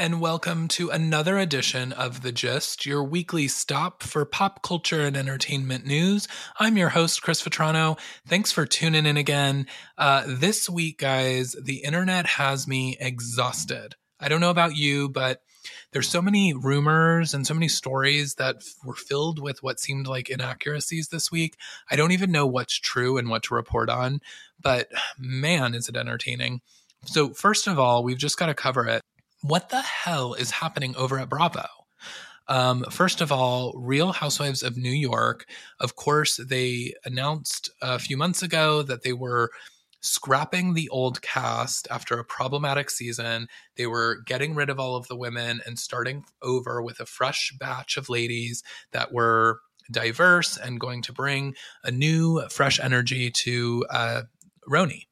[0.00, 5.14] And welcome to another edition of The Gist, your weekly stop for pop culture and
[5.14, 6.26] entertainment news.
[6.58, 7.98] I'm your host, Chris Vetrano.
[8.26, 9.66] Thanks for tuning in again.
[9.98, 13.94] Uh, this week, guys, the internet has me exhausted.
[14.18, 15.42] I don't know about you, but
[15.92, 20.30] there's so many rumors and so many stories that were filled with what seemed like
[20.30, 21.58] inaccuracies this week.
[21.90, 24.20] I don't even know what's true and what to report on,
[24.58, 26.62] but man, is it entertaining.
[27.04, 29.02] So, first of all, we've just got to cover it
[29.42, 31.66] what the hell is happening over at Bravo?
[32.48, 35.46] Um, first of all, Real Housewives of New York,
[35.78, 39.50] of course, they announced a few months ago that they were
[40.00, 43.46] scrapping the old cast after a problematic season.
[43.76, 47.54] They were getting rid of all of the women and starting over with a fresh
[47.58, 53.84] batch of ladies that were diverse and going to bring a new, fresh energy to
[53.90, 54.22] uh,
[54.68, 55.06] RHONY.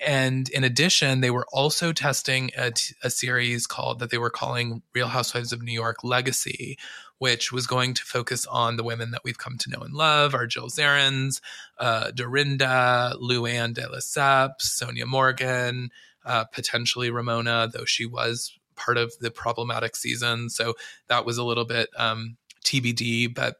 [0.00, 4.30] And in addition, they were also testing a, t- a series called that they were
[4.30, 6.78] calling Real Housewives of New York Legacy,
[7.18, 10.34] which was going to focus on the women that we've come to know and love
[10.34, 11.40] our Jill Zarins,
[11.78, 15.90] uh, Dorinda, Luann de Lesseps, Sonja Morgan,
[16.24, 20.48] uh, potentially Ramona, though she was part of the problematic season.
[20.48, 20.74] So
[21.08, 23.56] that was a little bit um, TBD, but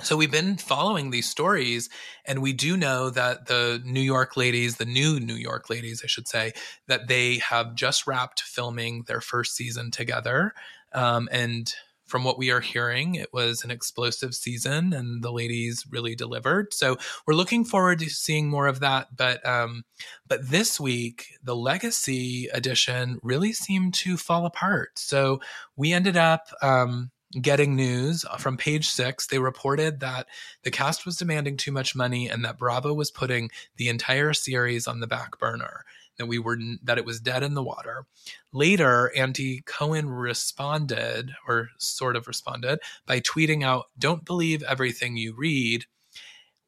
[0.00, 1.88] so we've been following these stories,
[2.24, 6.08] and we do know that the New York ladies, the new New York ladies, I
[6.08, 6.52] should say,
[6.88, 10.54] that they have just wrapped filming their first season together.
[10.92, 11.72] Um, and
[12.04, 16.74] from what we are hearing, it was an explosive season, and the ladies really delivered.
[16.74, 19.16] So we're looking forward to seeing more of that.
[19.16, 19.84] But um,
[20.26, 24.98] but this week, the Legacy edition really seemed to fall apart.
[24.98, 25.40] So
[25.74, 26.48] we ended up.
[26.60, 29.26] Um, getting news uh, from page six.
[29.26, 30.26] They reported that
[30.62, 34.86] the cast was demanding too much money and that Bravo was putting the entire series
[34.86, 35.84] on the back burner.
[36.18, 38.04] That we were that it was dead in the water.
[38.52, 45.34] Later, Andy Cohen responded, or sort of responded, by tweeting out, "Don't believe everything you
[45.34, 45.86] read."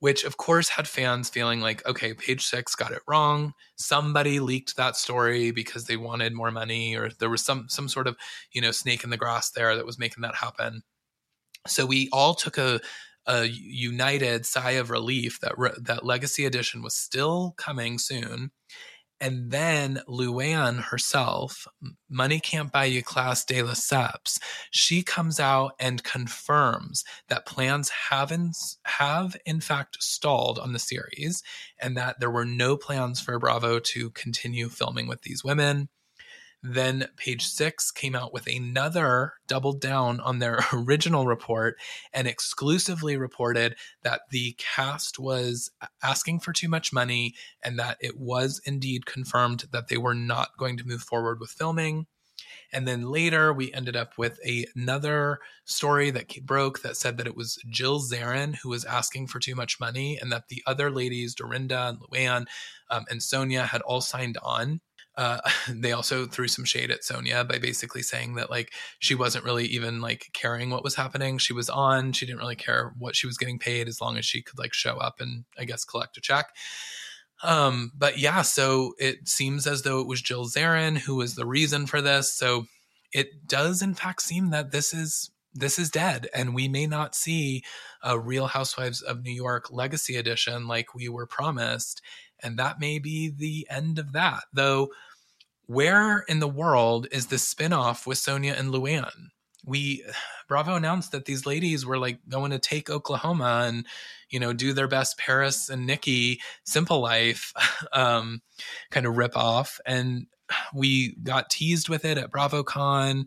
[0.04, 3.54] Which of course had fans feeling like, okay, page six got it wrong.
[3.76, 8.06] Somebody leaked that story because they wanted more money, or there was some some sort
[8.06, 8.15] of
[8.53, 10.82] you know snake in the grass there that was making that happen.
[11.66, 12.81] So we all took a
[13.26, 18.50] a united sigh of relief that re- that Legacy Edition was still coming soon,
[19.20, 21.66] and then Luann herself,
[22.08, 24.38] Money Can't Buy You Class de Lesseps,
[24.70, 28.53] she comes out and confirms that plans have in,
[28.84, 31.42] have in fact stalled on the series
[31.80, 35.88] and that there were no plans for Bravo to continue filming with these women.
[36.66, 41.76] Then page six came out with another doubled down on their original report
[42.10, 45.70] and exclusively reported that the cast was
[46.03, 50.56] asking for too much money and that it was indeed confirmed that they were not
[50.56, 52.06] going to move forward with filming.
[52.72, 57.26] And then later, we ended up with a, another story that broke that said that
[57.26, 60.91] it was Jill Zarin who was asking for too much money, and that the other
[60.91, 62.47] ladies, Dorinda and Luann
[62.91, 64.80] um, and Sonja, had all signed on
[65.16, 65.38] uh,
[65.69, 69.66] they also threw some shade at Sonja by basically saying that like she wasn't really
[69.66, 71.38] even like caring what was happening.
[71.38, 74.24] She was on, she didn't really care what she was getting paid as long as
[74.24, 76.47] she could like show up and I guess collect a check.
[77.42, 81.47] Um, but yeah, so it seems as though it was Jill Zarin who was the
[81.47, 82.32] reason for this.
[82.32, 82.66] So
[83.12, 87.14] it does in fact seem that this is this is dead and we may not
[87.14, 87.62] see
[88.03, 92.03] a real housewives of new york legacy edition like we were promised
[92.43, 94.45] and that may be the end of that.
[94.53, 94.89] Though,
[95.67, 99.28] where in the world is the spinoff with Sonja and Luann?
[99.65, 100.05] We
[100.49, 103.87] Bravo announced that these ladies were like going to take Oklahoma and
[104.28, 107.53] you know do their best Paris and Nikki simple life
[107.93, 108.43] um,
[108.91, 110.27] kind of rip off, and
[110.75, 113.25] we got teased with it at BravoCon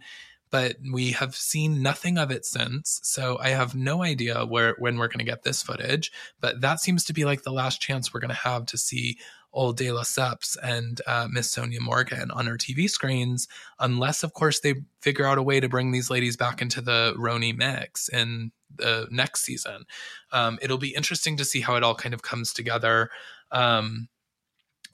[0.49, 2.99] but we have seen nothing of it since.
[3.03, 6.11] So I have no idea where when we're going to get this footage.
[6.39, 9.17] But that seems to be like the last chance we're going to have to see
[9.53, 13.47] old De Lesseps and uh, Miss Sonja Morgan on our TV screens,
[13.79, 17.15] unless of course they figure out a way to bring these ladies back into the
[17.17, 19.85] RHONY mix in the next season.
[20.31, 23.09] Um, it'll be interesting to see how it all kind of comes together.
[23.51, 24.09] Um,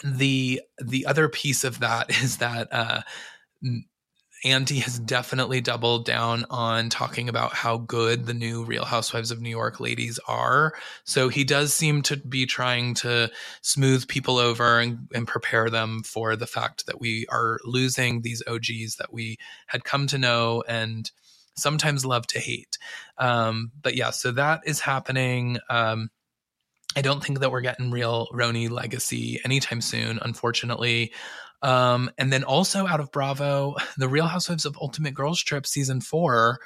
[0.04, 3.02] the the other piece of that is that uh,
[4.44, 9.42] Andy has definitely doubled down on talking about how good the new Real Housewives of
[9.42, 10.74] New York ladies are.
[11.06, 13.32] So he does seem to be trying to
[13.62, 18.44] smooth people over and, and, prepare them for the fact that we are losing these
[18.46, 19.38] OGs that we
[19.68, 21.10] had come to know and
[21.56, 22.78] sometimes love to hate.
[23.18, 25.60] Um, but yeah, so that is happening.
[25.70, 26.10] Um,
[26.96, 31.12] I don't think that we're getting real RHONY legacy anytime soon, unfortunately.
[31.64, 36.02] Um, and then also out of Bravo, The Real Housewives of Ultimate Girls Trip season
[36.02, 36.60] four.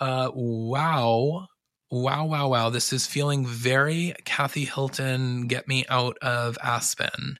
[0.00, 1.46] Uh, wow.
[1.90, 2.70] Wow, wow, wow.
[2.70, 7.38] This is feeling very Kathy Hilton, get me out of Aspen.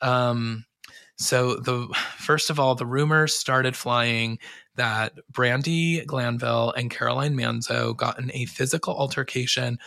[0.00, 0.64] Um,
[1.16, 4.38] so the first of all, the rumors started flying
[4.76, 9.78] that Brandi Glanville and Caroline Manzo got in a physical altercation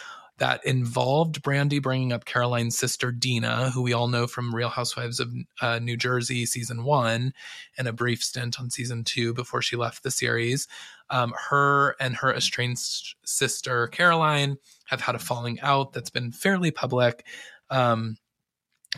[0.42, 5.20] that involved Brandi bringing up Caroline's sister Dina, who we all know from Real Housewives
[5.20, 7.32] of uh, New Jersey season one,
[7.78, 10.68] and a brief stint on season two before she left the series.
[11.12, 16.72] Um, her and her estranged sister Caroline have had a falling out that's been fairly
[16.72, 17.24] public.
[17.70, 18.18] Um,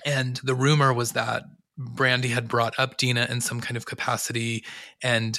[0.06, 1.44] and the rumor was that
[1.78, 4.63] Brandi had brought up Dina in some kind of capacity,
[5.01, 5.38] and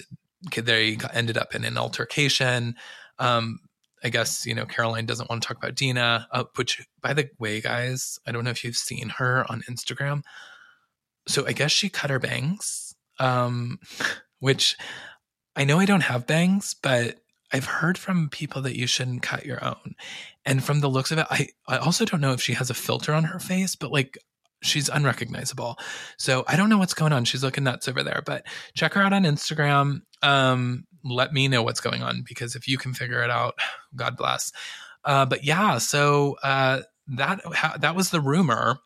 [0.54, 2.74] they ended up in an altercation.
[3.18, 3.60] Um,
[4.04, 6.28] I guess you know Caroline doesn't want to talk about Dina.
[6.30, 10.22] Uh, which, by the way, guys, I don't know if you've seen her on Instagram.
[11.26, 13.78] So I guess she cut her bangs, um,
[14.40, 14.76] which
[15.56, 17.20] I know I don't have bangs, but
[17.52, 19.94] I've heard from people that you shouldn't cut your own.
[20.44, 22.74] And from the looks of it, I, I also don't know if she has a
[22.74, 24.18] filter on her face, but like
[24.62, 25.78] she's unrecognizable.
[26.18, 27.24] So I don't know what's going on.
[27.24, 30.00] She's looking nuts over there, but check her out on Instagram.
[30.22, 33.54] Um, let me know what's going on because if you can figure it out,
[33.96, 34.52] God bless.
[35.04, 37.40] Uh, but yeah, so uh, that
[37.80, 38.78] that was the rumor.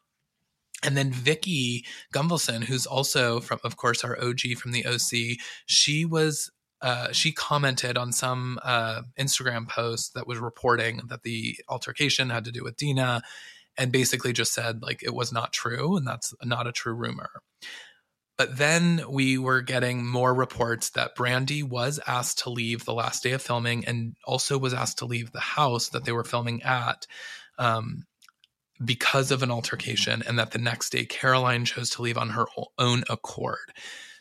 [0.84, 1.84] And then Vicki
[2.14, 6.50] Gunvalson, who's also from, of course, our OG from the OC, she was
[6.80, 12.44] uh, she commented on some uh, Instagram post that was reporting that the altercation had
[12.44, 13.22] to do with Dina
[13.76, 17.30] and basically just said like it was not true and that's not a true rumor.
[18.38, 23.24] But then we were getting more reports that Brandi was asked to leave the last
[23.24, 26.62] day of filming and also was asked to leave the house that they were filming
[26.62, 27.06] at
[27.58, 28.04] um,
[28.82, 32.46] because of an altercation, and that the next day Caroline chose to leave on her
[32.78, 33.72] own accord.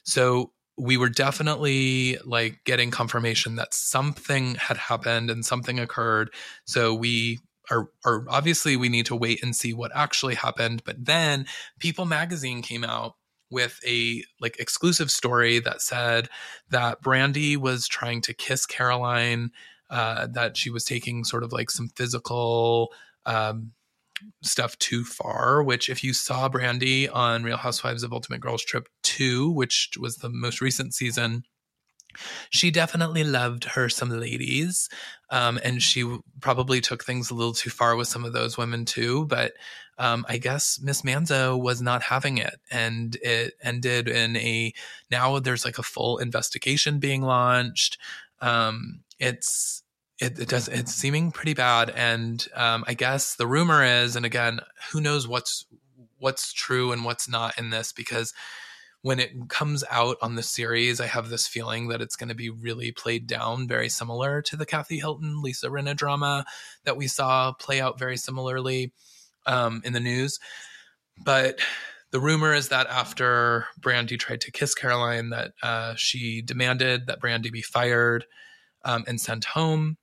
[0.03, 6.31] So we were definitely like getting confirmation that something had happened and something occurred.
[6.65, 7.39] So we
[7.69, 10.83] are, are obviously we need to wait and see what actually happened.
[10.85, 11.45] But then
[11.79, 13.13] People Magazine came out
[13.49, 16.29] with a like exclusive story that said
[16.69, 19.51] that Brandi was trying to kiss Caroline,
[19.89, 22.91] uh, that she was taking sort of like some physical
[23.25, 23.71] um,
[24.41, 25.63] stuff too far.
[25.63, 30.17] Which, if you saw Brandi on Real Housewives of Ultimate Girls Trip 2, which was
[30.17, 31.43] the most recent season,
[32.49, 34.89] she definitely loved her some ladies
[35.29, 38.85] um, and she probably took things a little too far with some of those women
[38.85, 39.53] too but
[39.97, 44.73] um, i guess miss manzo was not having it and it ended in a
[45.11, 47.97] now there's like a full investigation being launched
[48.41, 49.83] um, it's
[50.19, 54.25] it, it, does it's seeming pretty bad and um, i guess the rumor is and
[54.25, 54.59] again
[54.91, 55.65] who knows what's
[56.19, 58.33] what's true and what's not in this because
[59.07, 62.35] when it comes out on the series, I have this feeling that it's going to
[62.35, 66.43] be really played down very similar to the Kathy Hilton, Lisa Rinna drama
[66.83, 68.91] that we saw play out very similarly
[69.45, 70.41] um, in the news.
[71.23, 71.61] But
[72.11, 77.21] the rumor is that after Brandi tried to kiss Caroline, that uh, she demanded that
[77.21, 78.25] Brandi be fired
[78.83, 79.95] um, and sent home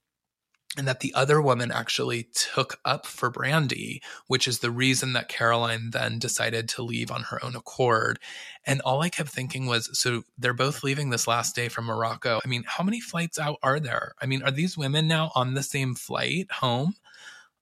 [0.77, 5.29] and that the other woman actually took up for Brandi, which is the reason that
[5.29, 8.19] Caroline then decided to leave on her own accord.
[8.67, 12.41] And all I kept thinking was so they're both leaving this last day from Morocco.
[12.45, 14.15] I mean, how many flights out are there?
[14.21, 16.95] I mean, are these women now on the same flight home?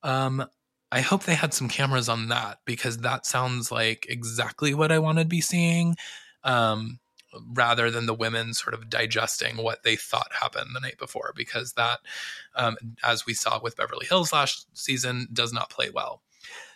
[0.03, 0.47] Um,
[0.91, 4.99] I hope they had some cameras on that because that sounds like exactly what I
[4.99, 5.97] want to be seeing.
[6.45, 6.99] Um,
[7.53, 11.75] rather than the women sort of digesting what they thought happened the night before, because
[11.75, 12.01] that,
[12.55, 16.23] um, as we saw with Beverly Hills last season, does not play well.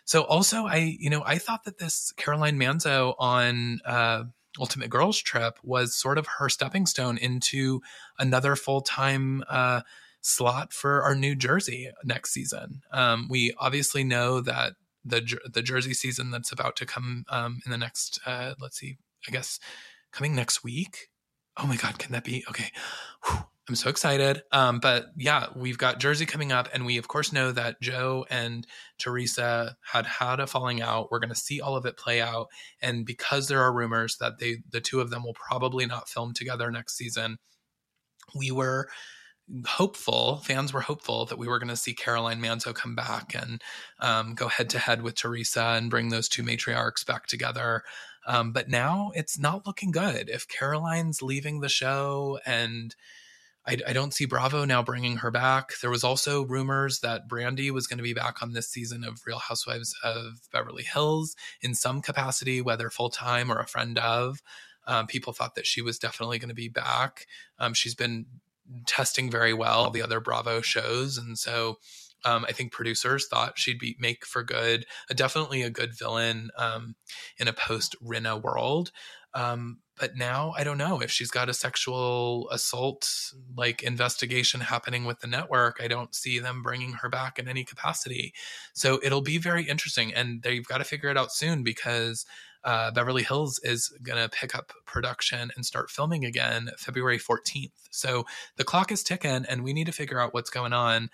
[0.05, 4.25] So also, I you know I thought that this Caroline Manzo on uh,
[4.59, 7.81] Ultimate Girls Trip was sort of her stepping stone into
[8.19, 9.43] another full time.
[9.49, 9.83] Uh,
[10.27, 12.83] slot for our New Jersey next season.
[12.91, 14.73] Um, we obviously know that
[15.05, 18.99] the the Jersey season that's about to come um, in the next, uh, let's see,
[19.29, 19.61] I guess
[20.13, 21.09] coming next week.
[21.57, 22.45] Oh my God, can that be?
[22.49, 22.71] Okay.
[23.25, 23.45] Whew.
[23.69, 24.43] I'm so excited.
[24.53, 28.25] Um, but yeah, we've got Jersey coming up, and we of course know that Joe
[28.31, 28.65] and
[28.99, 31.11] Teresa had had a falling out.
[31.11, 32.47] We're going to see all of it play out,
[32.81, 36.33] and because there are rumors that they, the two of them, will probably not film
[36.33, 37.39] together next season,
[38.37, 38.89] we were
[39.67, 40.39] hopeful.
[40.45, 43.63] Fans were hopeful that we were going to see Caroline Manzo come back and
[44.01, 47.83] um, go head to head with Teresa and bring those two matriarchs back together.
[48.27, 50.29] Um, but now it's not looking good.
[50.29, 52.95] If Caroline's leaving the show and
[53.67, 55.73] I, I, don't see Bravo now bringing her back.
[55.81, 59.21] There was also rumors that Brandi was going to be back on this season of
[59.27, 64.41] Real Housewives of Beverly Hills in some capacity, whether full time or a friend of.
[64.87, 67.27] Um, people thought that she was definitely going to be back.
[67.59, 68.27] Um, she's been
[68.87, 71.79] testing very well the other Bravo shows, and so
[72.25, 76.51] um, I think producers thought she'd be make for good, uh, definitely a good villain
[76.57, 76.97] um,
[77.39, 78.91] in a post Rinna world.
[79.35, 85.05] Um, but now I don't know if she's got a sexual assault like investigation happening
[85.05, 85.79] with the network.
[85.83, 88.33] I don't see them bringing her back in any capacity.
[88.73, 92.25] So it'll be very interesting, and they've got to figure it out soon because
[92.65, 97.71] uh, Beverly Hills is going to pick up production and start filming again February 14th.
[97.91, 98.25] So
[98.57, 101.11] the clock is ticking, and we need to figure out what's going on.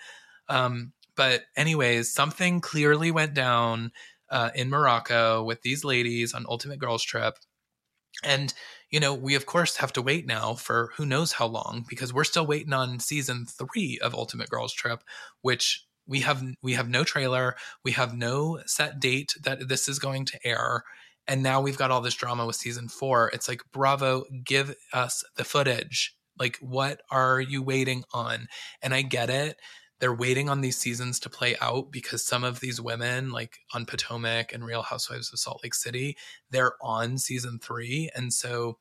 [0.53, 3.93] Um, but, anyways, something clearly went down
[4.31, 7.39] uh, in Morocco with these ladies on Ultimate Girls Trip.
[8.23, 8.53] And,
[8.91, 12.13] you know, we of course have to wait now for who knows how long because
[12.13, 15.03] we're still waiting on season three of Ultimate Girls Trip,
[15.41, 19.99] which we have we have no trailer, we have no set date that this is
[19.99, 20.85] going to air.
[21.27, 23.31] And now we've got all this drama with season four.
[23.33, 26.15] It's like, bravo, give us the footage.
[26.39, 28.49] Like, what are you waiting on?
[28.83, 29.57] And I get it
[30.03, 33.87] they're waiting on these seasons to play out because some of these women, like on
[33.87, 36.17] Potomac and Real Housewives of Salt Lake City,
[36.51, 38.11] they're on season three.
[38.17, 38.79] And so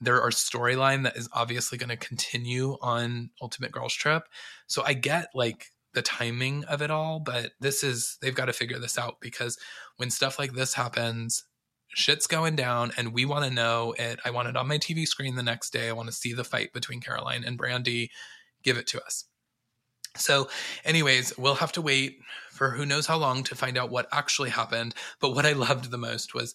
[0.00, 4.22] there are storyline that is obviously going to continue on Ultimate Girls Trip.
[4.68, 8.52] So I get like the timing of it all, but this is, they've got to
[8.52, 9.58] figure this out because
[9.96, 11.46] when stuff like this happens,
[11.96, 14.20] shit's going down and we want to know it.
[14.24, 15.88] I want it on my TV screen the next day.
[15.88, 18.10] I want to see the fight between Caroline and Brandi.
[18.62, 19.24] Give it to us.
[20.16, 20.48] So,
[20.84, 22.18] anyways, we'll have to wait
[22.50, 24.94] for who knows how long to find out what actually happened.
[25.20, 26.54] But what I loved the most was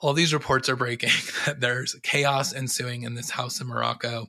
[0.00, 1.10] all these reports are breaking
[1.46, 4.28] that there's chaos ensuing in this house in Morocco.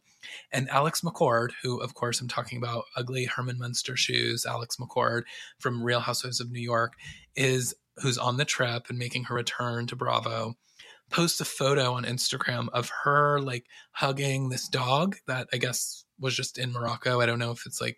[0.51, 5.23] And Alex McCord, who, of course, I'm talking about ugly Herman Munster shoes, Alex McCord
[5.59, 6.93] from Real Housewives of New York,
[7.35, 10.55] is who's on the trip and making her return to Bravo
[11.11, 16.35] posts a photo on Instagram of her like hugging this dog that I guess was
[16.35, 17.21] just in Morocco.
[17.21, 17.97] I don't know if it's like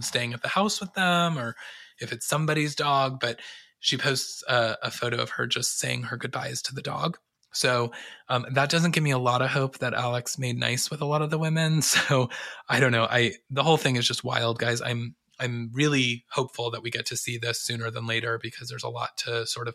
[0.00, 1.54] staying at the house with them or
[2.00, 3.40] if it's somebody's dog, but
[3.80, 7.18] she posts a, a photo of her just saying her goodbyes to the dog.
[7.52, 7.92] So
[8.28, 11.06] um, that doesn't give me a lot of hope that Alex made nice with a
[11.06, 11.82] lot of the women.
[12.08, 12.30] So
[12.68, 13.06] I don't know.
[13.08, 14.80] I the whole thing is just wild, guys.
[14.82, 18.84] I'm I'm really hopeful that we get to see this sooner than later because there's
[18.84, 19.74] a lot to sort of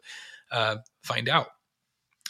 [0.51, 1.48] uh, find out.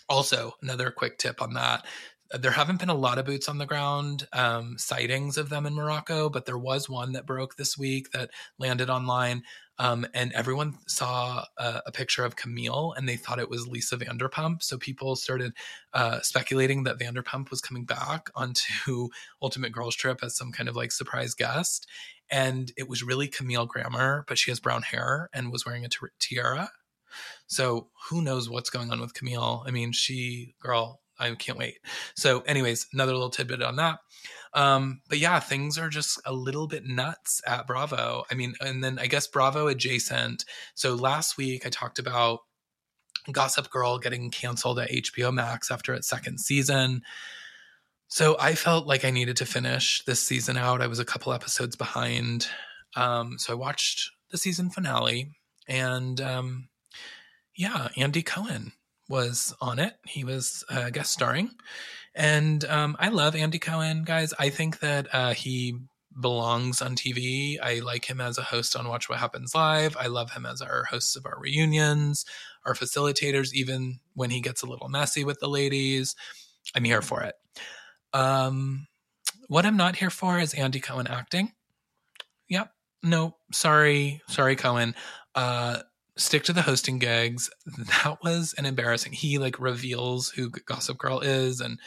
[0.07, 1.86] Also, another quick tip on that
[2.31, 5.74] there haven't been a lot of boots on the ground um, sightings of them in
[5.74, 9.43] Morocco, but there was one that broke this week that landed online.
[9.79, 13.95] Um, and everyone saw a, a, picture of Camille and they thought it was Lisa
[13.95, 14.62] Vanderpump.
[14.62, 15.53] So people started
[15.93, 19.07] uh, speculating that Vanderpump was coming back onto
[19.41, 21.88] Ultimate Girls Trip as some kind of like surprise guest.
[22.29, 25.89] And it was really Camille Grammer, but she has brown hair and was wearing a
[26.19, 26.71] tiara.
[27.48, 29.63] So who knows what's going on with Camille?
[29.65, 31.79] I mean, she, girl, I can't wait.
[32.15, 33.99] So, anyways, another little tidbit on that.
[34.53, 38.23] Um, but yeah, things are just a little bit nuts at Bravo.
[38.31, 40.45] I mean, and then I guess Bravo adjacent.
[40.75, 42.39] So last week I talked about
[43.31, 47.01] Gossip Girl getting canceled at HBO Max after its second season.
[48.07, 50.81] So I felt like I needed to finish this season out.
[50.81, 52.47] I was a couple episodes behind.
[52.95, 55.29] Um, so I watched the season finale
[55.67, 56.69] and um,
[57.55, 58.71] yeah, Andy Cohen
[59.09, 59.95] was on it.
[60.05, 61.51] He was uh, guest starring.
[62.15, 64.33] And um, I love Andy Cohen, guys.
[64.39, 65.75] I think that uh, he
[66.19, 67.57] belongs on TV.
[67.61, 69.97] I like him as a host on Watch What Happens Live.
[69.97, 72.25] I love him as our hosts of our reunions,
[72.65, 76.15] our facilitators, even when he gets a little messy with the ladies.
[76.75, 77.35] I'm here for it.
[78.13, 78.87] Um,
[79.47, 81.53] what I'm not here for is Andy Cohen acting.
[82.49, 82.71] Yep.
[83.03, 84.21] No, sorry.
[84.27, 84.95] Sorry, Cohen.
[85.35, 85.79] Uh,
[86.19, 87.49] stick to the hosting gigs.
[87.65, 89.13] That was an embarrassing.
[89.13, 91.79] He like reveals who Gossip Girl is and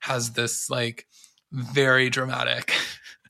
[0.00, 1.06] has this like
[1.52, 2.74] very dramatic.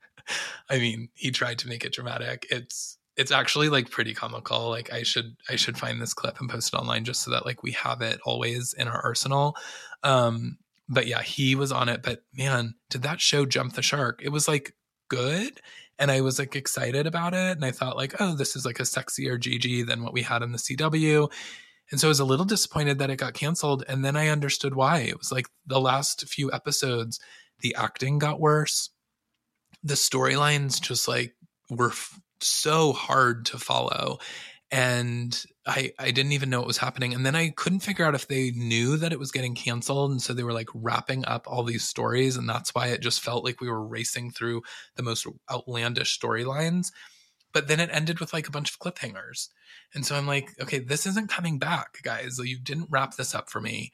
[0.70, 2.46] I mean, he tried to make it dramatic.
[2.50, 4.68] It's it's actually like pretty comical.
[4.68, 7.46] Like I should I should find this clip and post it online just so that
[7.46, 9.56] like we have it always in our arsenal.
[10.02, 10.58] Um
[10.88, 14.20] but yeah, he was on it, but man, did that show jump the shark?
[14.22, 14.74] It was like
[15.08, 15.60] good
[15.98, 17.56] and I was like excited about it.
[17.56, 20.42] And I thought like, oh, this is like a sexier Gigi than what we had
[20.42, 21.30] in the CW.
[21.90, 23.84] And so I was a little disappointed that it got canceled.
[23.88, 24.98] And then I understood why.
[25.00, 27.20] It was like the last few episodes,
[27.60, 28.90] the acting got worse.
[29.82, 31.34] The storylines just like
[31.70, 34.18] were f- so hard to follow
[34.70, 37.12] and I I didn't even know it was happening.
[37.12, 40.22] And then I couldn't figure out if they knew that it was getting canceled, and
[40.22, 43.44] so they were like wrapping up all these stories, and that's why it just felt
[43.44, 44.62] like we were racing through
[44.94, 46.92] the most outlandish storylines.
[47.52, 49.48] But then it ended with like a bunch of cliffhangers,
[49.94, 52.38] and so I'm like, okay, this isn't coming back, guys.
[52.38, 53.92] You didn't wrap this up for me.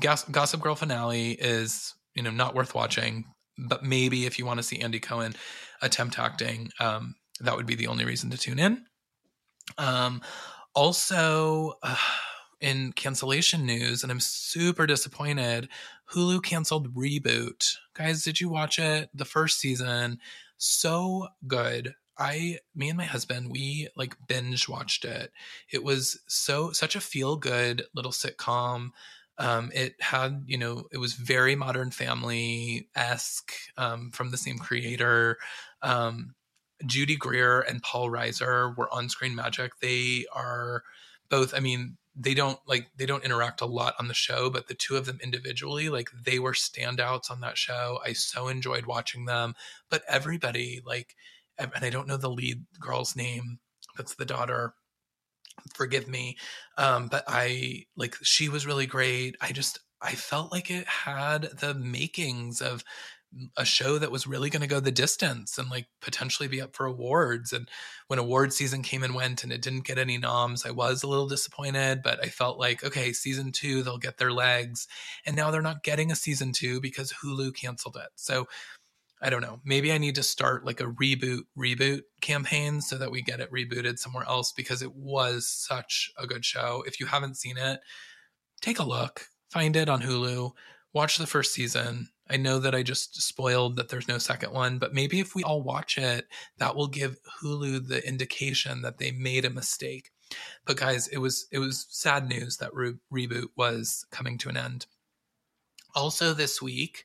[0.00, 3.26] Gossip Girl finale is you know not worth watching,
[3.58, 5.36] but maybe if you want to see Andy Cohen
[5.82, 8.84] attempt acting, um, that would be the only reason to tune in.
[9.78, 10.22] Um,
[10.74, 11.96] also, uh,
[12.60, 15.68] in cancellation news, and I'm super disappointed.
[16.10, 17.76] Hulu canceled Reboot.
[17.92, 19.10] Guys, did you watch it?
[19.12, 20.18] The first season,
[20.56, 21.94] so good.
[22.18, 25.32] I, me and my husband, we like binge watched it.
[25.70, 28.90] It was so such a feel good little sitcom.
[29.36, 34.58] Um, it had, you know, it was very Modern Family esque um, from the same
[34.58, 35.38] creator.
[35.82, 36.34] Um,
[36.86, 39.80] Judy Greer and Paul Reiser were on screen magic.
[39.80, 40.82] They are
[41.28, 44.68] both, I mean, they don't like they don't interact a lot on the show, but
[44.68, 47.98] the two of them individually, like they were standouts on that show.
[48.04, 49.54] I so enjoyed watching them.
[49.90, 51.16] But everybody, like,
[51.58, 53.58] and I don't know the lead girl's name,
[53.96, 54.74] that's the daughter.
[55.74, 56.36] Forgive me.
[56.78, 59.36] Um, but I like she was really great.
[59.40, 62.84] I just I felt like it had the makings of
[63.56, 66.74] a show that was really going to go the distance and like potentially be up
[66.74, 67.52] for awards.
[67.52, 67.68] And
[68.08, 71.06] when award season came and went and it didn't get any noms, I was a
[71.06, 74.86] little disappointed, but I felt like, okay, season two, they'll get their legs.
[75.26, 78.10] And now they're not getting a season two because Hulu canceled it.
[78.16, 78.46] So
[79.20, 79.60] I don't know.
[79.64, 83.50] Maybe I need to start like a reboot, reboot campaign so that we get it
[83.50, 86.84] rebooted somewhere else because it was such a good show.
[86.86, 87.80] If you haven't seen it,
[88.60, 90.52] take a look, find it on Hulu,
[90.92, 94.78] watch the first season I know that I just spoiled that there's no second one,
[94.78, 96.26] but maybe if we all watch it,
[96.58, 100.10] that will give Hulu the indication that they made a mistake.
[100.64, 104.56] But guys, it was it was sad news that re- reboot was coming to an
[104.56, 104.86] end.
[105.94, 107.04] Also this week,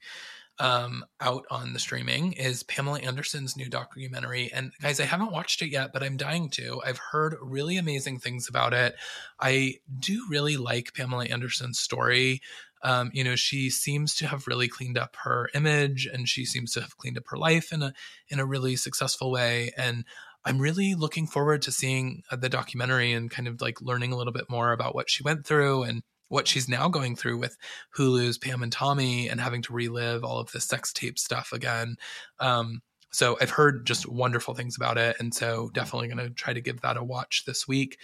[0.59, 4.51] um, out on the streaming is Pamela Anderson's new documentary.
[4.53, 6.81] And guys, I haven't watched it yet, but I'm dying to.
[6.85, 8.95] I've heard really amazing things about it.
[9.39, 12.41] I do really like Pamela Anderson's story
[12.81, 16.73] um, you know, she seems to have really cleaned up her image and she seems
[16.73, 17.93] to have cleaned up her life in a
[18.29, 19.71] in a really successful way.
[19.77, 20.05] And
[20.45, 24.17] I'm really looking forward to seeing uh, the documentary and kind of like learning a
[24.17, 27.57] little bit more about what she went through and what she's now going through with
[27.97, 31.97] Hulu's Pam and Tommy and having to relive all of the sex tape stuff again.
[32.39, 36.53] Um, so I've heard just wonderful things about it, and so definitely going to try
[36.53, 37.97] to give that a watch this week.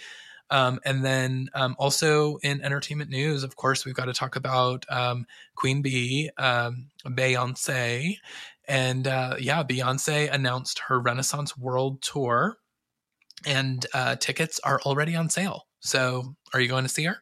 [0.50, 4.84] Um, and then um, also in entertainment news, of course, we've got to talk about
[4.88, 8.16] um, Queen Bee, um, Beyonce.
[8.68, 12.58] And uh, yeah, Beyonce announced her Renaissance World Tour,
[13.44, 15.66] and uh, tickets are already on sale.
[15.80, 17.18] So, are you going to see her?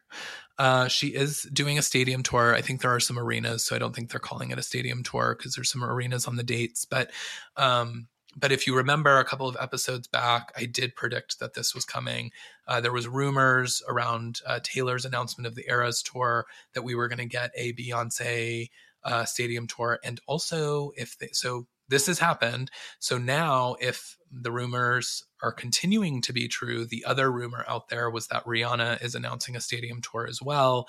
[0.57, 2.55] Uh, she is doing a stadium tour.
[2.55, 5.03] I think there are some arenas, so I don't think they're calling it a stadium
[5.03, 6.85] tour because there's some arenas on the dates.
[6.85, 7.11] But
[7.57, 11.73] um, but if you remember a couple of episodes back, I did predict that this
[11.73, 12.31] was coming.
[12.67, 17.07] Uh, there was rumors around uh, Taylor's announcement of the Eras tour that we were
[17.07, 18.69] going to get a Beyonce
[19.03, 22.71] uh, stadium tour, and also if they, so, this has happened.
[22.99, 28.09] So now, if the rumors are continuing to be true, the other rumor out there
[28.09, 30.87] was that Rihanna is announcing a stadium tour as well,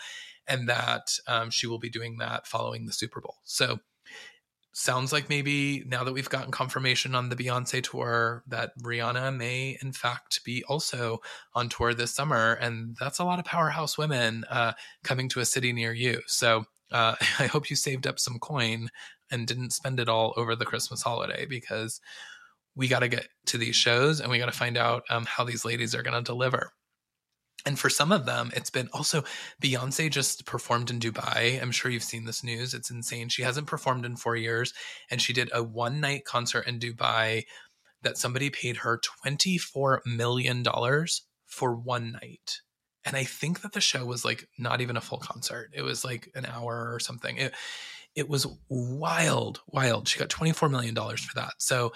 [0.48, 3.36] and that um, she will be doing that following the Super Bowl.
[3.44, 3.80] So
[4.78, 9.78] sounds like maybe now that we've gotten confirmation on the Beyonce tour that Rihanna may
[9.80, 11.22] in fact be also
[11.54, 15.46] on tour this summer, and that's a lot of powerhouse women uh, coming to a
[15.46, 16.20] city near you.
[16.26, 18.90] So uh, I hope you saved up some coin
[19.30, 21.98] and didn't spend it all over the Christmas holiday because
[22.74, 25.42] we got to get to these shows and we got to find out um, how
[25.42, 26.70] these ladies are going to deliver.
[27.66, 29.24] And for some of them, it's been also
[29.60, 31.60] Beyonce just performed in Dubai.
[31.60, 32.72] I'm sure you've seen this news.
[32.72, 33.28] It's insane.
[33.28, 34.72] She hasn't performed in four years,
[35.10, 37.44] and she did a one night concert in Dubai
[38.02, 40.64] that somebody paid her $24 million
[41.46, 42.60] for one night.
[43.04, 45.70] And I think that the show was like not even a full concert.
[45.72, 47.36] It was like an hour or something.
[47.36, 47.52] It,
[48.14, 50.06] it was wild, wild.
[50.06, 51.54] She got $24 million for that.
[51.58, 51.92] So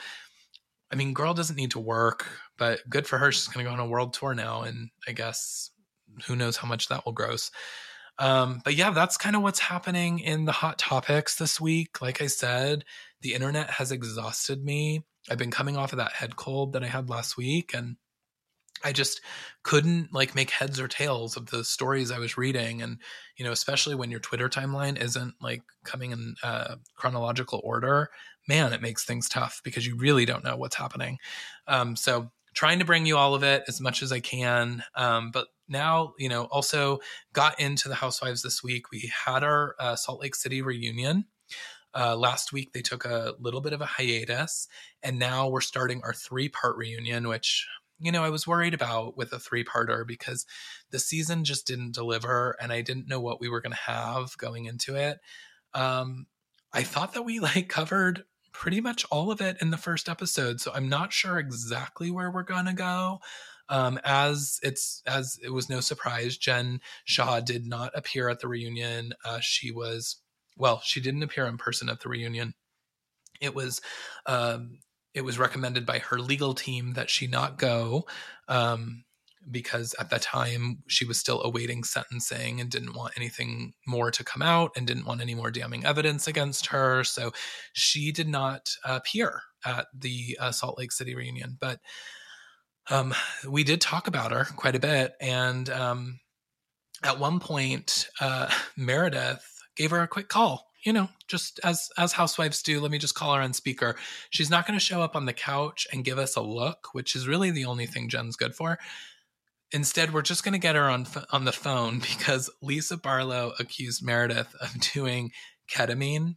[0.92, 2.26] I mean, girl doesn't need to work,
[2.58, 3.30] but good for her.
[3.30, 5.70] She's going to go on a world tour now, and I guess
[6.26, 7.50] who knows how much that will gross.
[8.18, 12.02] Um, but yeah, that's kind of what's happening in the hot topics this week.
[12.02, 12.84] Like I said,
[13.22, 15.04] the internet has exhausted me.
[15.30, 17.96] I've been coming off of that head cold that I had last week, and
[18.82, 19.20] I just
[19.62, 22.82] couldn't like make heads or tails of the stories I was reading.
[22.82, 22.98] And,
[23.36, 28.10] you know, especially when your Twitter timeline isn't like coming in uh, chronological order,
[28.50, 31.18] man, it makes things tough because you really don't know what's happening.
[31.68, 34.82] Um, so trying to bring you all of it as much as I can.
[34.96, 36.98] Um, but now, you know, also
[37.32, 38.90] got into the Housewives this week.
[38.90, 41.26] We had our uh, Salt Lake City reunion.
[41.94, 44.66] Uh, last week they took a little bit of a hiatus,
[45.00, 47.68] and now we're starting our three part reunion, which
[48.00, 50.46] you know, I was worried about with a three parter because
[50.90, 54.36] the season just didn't deliver and I didn't know what we were going to have
[54.38, 55.18] going into it.
[55.74, 56.26] Um,
[56.72, 60.60] I thought that we like covered pretty much all of it in the first episode.
[60.60, 63.20] So I'm not sure exactly where we're going to go.
[63.68, 68.48] Um, as it's as it was no surprise, Jen Shaw did not appear at the
[68.48, 69.14] reunion.
[69.24, 70.16] Uh, she was
[70.56, 72.54] well, she didn't appear in person at the reunion.
[73.40, 73.80] It was
[74.26, 74.80] um,
[75.14, 78.06] it was recommended by her legal team that she not go
[78.48, 79.04] um,
[79.50, 84.24] because at that time she was still awaiting sentencing and didn't want anything more to
[84.24, 87.04] come out and didn't want any more damning evidence against her.
[87.04, 87.32] So
[87.72, 91.56] she did not appear at the uh, Salt Lake City reunion.
[91.60, 91.80] But
[92.90, 93.14] um,
[93.48, 95.12] we did talk about her quite a bit.
[95.20, 96.20] And um,
[97.02, 99.44] at one point, uh, Meredith
[99.76, 103.14] gave her a quick call you know, just as as housewives do, let me just
[103.14, 103.96] call her on speaker.
[104.30, 107.14] She's not going to show up on the couch and give us a look, which
[107.14, 108.78] is really the only thing Jen's good for.
[109.72, 114.04] Instead, we're just going to get her on on the phone because Lisa Barlow accused
[114.04, 115.30] Meredith of doing
[115.70, 116.36] ketamine.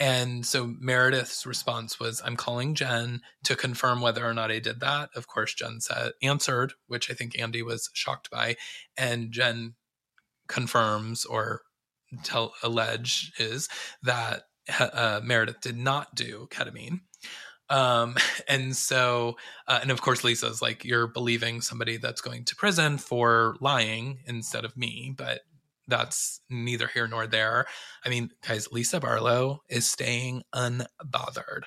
[0.00, 4.78] And so Meredith's response was, I'm calling Jen to confirm whether or not I did
[4.80, 5.10] that.
[5.16, 8.56] Of course, Jen said answered, which I think Andy was shocked by.
[8.96, 9.74] And Jen
[10.46, 11.62] confirms or
[12.22, 13.68] tell allege is
[14.02, 14.44] that
[14.78, 17.00] uh, Meredith did not do ketamine.
[17.70, 18.16] Um,
[18.48, 22.98] and so, uh, and of course, Lisa's like, you're believing somebody that's going to prison
[22.98, 25.40] for lying instead of me, but
[25.86, 27.66] that's neither here nor there.
[28.04, 31.62] I mean, guys, Lisa Barlow is staying unbothered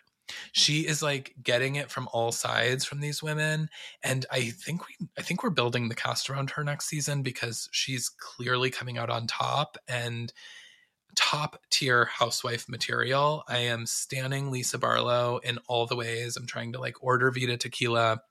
[0.52, 3.70] she is like getting it from all sides from these women
[4.04, 7.70] and i think we i think we're building the cast around her next season because
[7.72, 10.34] she's clearly coming out on top and
[11.16, 16.72] top tier housewife material i am standing lisa barlow in all the ways i'm trying
[16.72, 18.22] to like order Vida tequila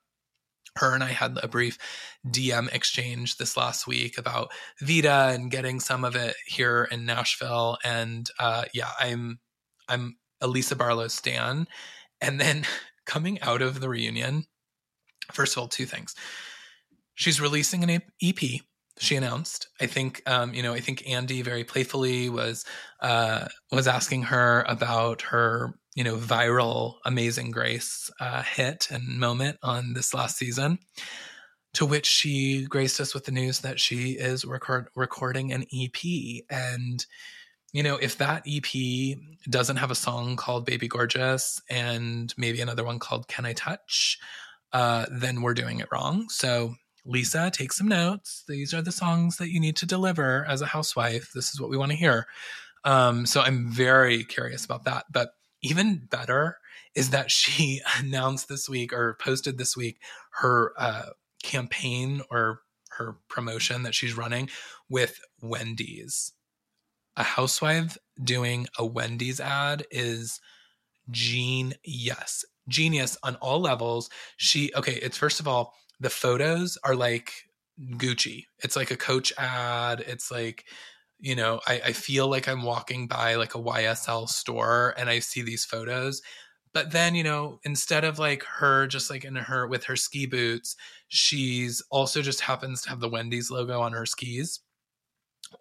[0.77, 1.77] her and I had a brief
[2.25, 7.77] DM exchange this last week about Vida and getting some of it here in Nashville.
[7.83, 9.39] And uh, yeah, I'm
[9.89, 11.67] I'm a Lisa Barlow Stan.
[12.21, 12.65] And then
[13.05, 14.45] coming out of the reunion,
[15.31, 16.15] first of all, two things.
[17.15, 18.61] She's releasing an EP.
[19.01, 19.67] She announced.
[19.79, 22.63] I think, um, you know, I think Andy very playfully was
[23.01, 29.57] uh, was asking her about her, you know, viral "Amazing Grace" uh, hit and moment
[29.63, 30.77] on this last season.
[31.75, 36.43] To which she graced us with the news that she is record- recording an EP,
[36.51, 37.03] and
[37.73, 39.17] you know, if that EP
[39.49, 44.19] doesn't have a song called Baby Gorgeous and maybe another one called Can I Touch,
[44.73, 46.29] uh, then we're doing it wrong.
[46.29, 48.43] So, Lisa, take some notes.
[48.47, 51.31] These are the songs that you need to deliver as a housewife.
[51.33, 52.27] This is what we want to hear.
[52.83, 55.05] Um, so, I'm very curious about that.
[55.11, 56.57] But even better
[56.95, 59.97] is that she announced this week or posted this week
[60.39, 61.09] her uh,
[61.43, 62.61] campaign or
[62.91, 64.49] her promotion that she's running
[64.89, 66.33] with Wendy's
[67.17, 70.39] a housewife doing a Wendy's ad is
[71.09, 72.45] genius.
[72.67, 74.09] Genius on all levels.
[74.37, 77.47] She okay, it's first of all, the photos are like
[77.79, 78.45] Gucci.
[78.63, 80.01] It's like a coach ad.
[80.01, 80.65] It's like,
[81.19, 85.19] you know, I, I feel like I'm walking by like a YSL store and I
[85.19, 86.21] see these photos.
[86.73, 90.25] But then, you know, instead of like her just like in her with her ski
[90.25, 90.75] boots,
[91.07, 94.59] she's also just happens to have the Wendy's logo on her skis.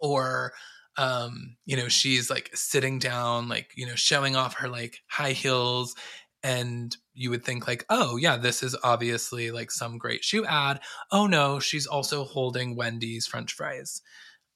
[0.01, 0.53] Or
[0.97, 5.31] um you know she's like sitting down like you know showing off her like high
[5.31, 5.95] heels
[6.43, 10.81] and you would think like oh yeah this is obviously like some great shoe ad.
[11.13, 14.01] Oh no she's also holding wendy's french fries.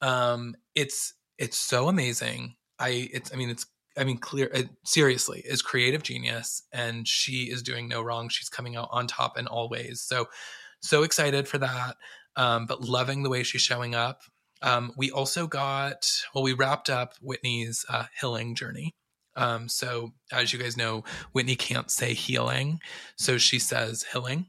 [0.01, 2.55] Um it's it's so amazing.
[2.79, 3.67] I it's i mean it's
[3.99, 8.31] i mean clear it, seriously is creative genius and she is doing no wrong.
[8.31, 10.01] She's coming out on top in all ways.
[10.01, 10.29] So
[10.81, 11.97] so excited for that
[12.37, 14.23] um but loving the way she's showing up.
[14.63, 18.95] Um, we also got, well, we wrapped up Whitney's uh, healing journey.
[19.37, 22.81] Um, so, as you guys know, Whitney can't say healing,
[23.17, 24.47] so she says healing.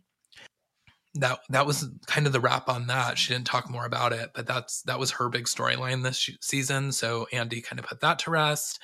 [1.15, 3.17] That that was kind of the wrap on that.
[3.17, 6.91] She didn't talk more about it, but that's that was her big storyline this season.
[6.91, 8.79] So Andy kind of put that to rest.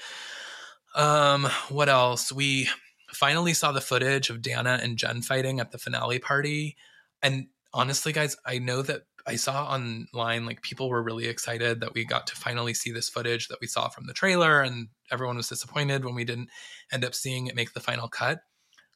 [0.96, 2.32] Um, what else?
[2.32, 2.70] We
[3.12, 6.78] finally saw the footage of Dana and Jen fighting at the finale party,
[7.22, 11.94] and honestly, guys, I know that I saw online like people were really excited that
[11.94, 15.38] we got to finally see this footage that we saw from the trailer and everyone
[15.38, 16.50] was disappointed when we didn't
[16.92, 18.42] end up seeing it make the final cut.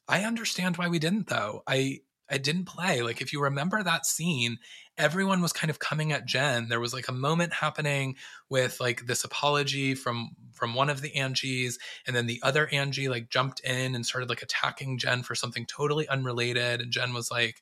[0.07, 1.63] I understand why we didn't though.
[1.67, 3.01] I I didn't play.
[3.01, 4.57] Like if you remember that scene,
[4.97, 6.69] everyone was kind of coming at Jen.
[6.69, 8.15] There was like a moment happening
[8.49, 13.09] with like this apology from from one of the Angies and then the other Angie
[13.09, 17.29] like jumped in and started like attacking Jen for something totally unrelated and Jen was
[17.29, 17.61] like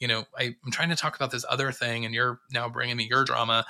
[0.00, 2.96] you know, I, I'm trying to talk about this other thing and you're now bringing
[2.96, 3.64] me your drama.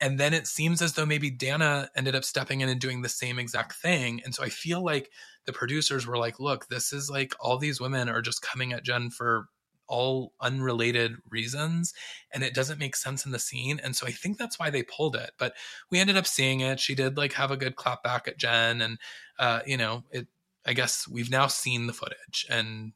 [0.00, 3.08] And then it seems as though maybe Dana ended up stepping in and doing the
[3.08, 4.20] same exact thing.
[4.24, 5.10] And so I feel like
[5.44, 8.84] the producers were like, look, this is like all these women are just coming at
[8.84, 9.48] Jen for
[9.88, 11.94] all unrelated reasons
[12.32, 14.82] and it doesn't make sense in the scene and so i think that's why they
[14.82, 15.54] pulled it but
[15.90, 18.82] we ended up seeing it she did like have a good clap back at jen
[18.82, 18.98] and
[19.38, 20.26] uh you know it
[20.66, 22.92] i guess we've now seen the footage and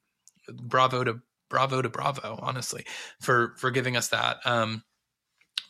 [0.60, 1.20] bravo to
[1.52, 2.84] bravo to bravo honestly
[3.20, 4.82] for for giving us that um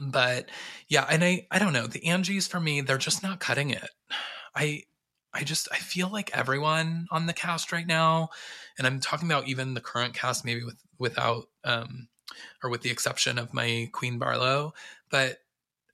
[0.00, 0.48] but
[0.88, 3.90] yeah and i i don't know the angies for me they're just not cutting it
[4.54, 4.82] i
[5.34, 8.28] I just I feel like everyone on the cast right now,
[8.76, 12.08] and I'm talking about even the current cast, maybe with without um,
[12.62, 14.74] or with the exception of my Queen Barlow,
[15.10, 15.38] but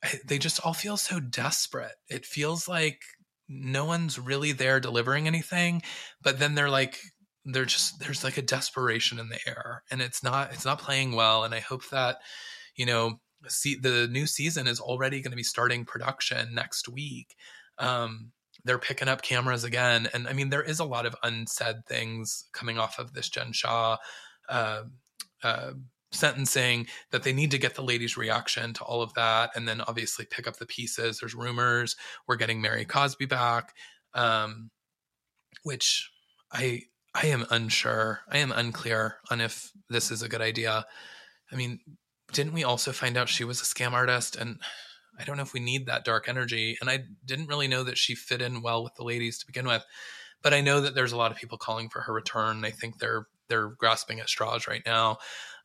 [0.02, 1.94] I, they just all feel so desperate.
[2.08, 3.02] It feels like
[3.48, 5.82] no one's really there delivering anything,
[6.22, 6.98] but then they're like
[7.52, 11.12] they're just there's like a desperation in the air, and it's not it's not playing
[11.12, 11.44] well.
[11.44, 12.18] And I hope that
[12.76, 17.36] you know see the new season is already going to be starting production next week.
[17.78, 18.32] Um,
[18.64, 20.08] they're picking up cameras again.
[20.12, 23.52] And I mean, there is a lot of unsaid things coming off of this Jen
[23.52, 23.96] shaw
[24.48, 24.82] uh,
[25.42, 25.72] uh,
[26.10, 29.50] sentencing that they need to get the ladies' reaction to all of that.
[29.54, 31.18] And then obviously pick up the pieces.
[31.18, 33.74] There's rumors we're getting Mary Cosby back,
[34.14, 34.70] um,
[35.62, 36.10] which
[36.52, 36.82] I.
[37.20, 38.20] I am unsure.
[38.30, 40.86] I am unclear on if this is a good idea.
[41.50, 41.80] I mean,
[42.32, 44.36] didn't we also find out she was a scam artist?
[44.36, 44.60] And
[45.18, 46.78] I don't know if we need that dark energy.
[46.80, 49.66] And I didn't really know that she fit in well with the ladies to begin
[49.66, 49.84] with.
[50.42, 52.64] But I know that there's a lot of people calling for her return.
[52.64, 55.18] I think they're they're grasping at straws right now.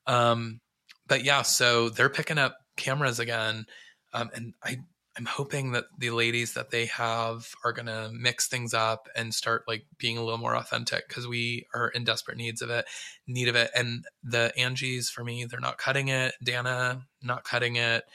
[0.08, 0.60] Um,
[1.06, 3.66] but yeah, so they're picking up cameras again,
[4.14, 4.80] um, and I
[5.18, 9.64] I'm hoping that the ladies that they have are gonna mix things up and start
[9.68, 12.86] like being a little more authentic because we are in desperate needs of it,
[13.28, 13.70] need of it.
[13.76, 16.34] And the Angies for me, they're not cutting it.
[16.44, 18.06] Dana not cutting it.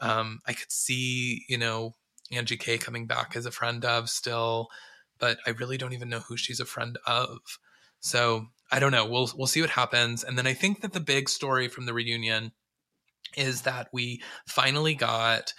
[0.00, 1.94] Um, I could see, you know,
[2.30, 4.68] Angie K coming back as a friend of still,
[5.18, 7.38] but I really don't even know who she's a friend of.
[8.00, 9.06] So I don't know.
[9.06, 10.24] We'll we'll see what happens.
[10.24, 12.52] And then I think that the big story from the reunion
[13.36, 15.52] is that we finally got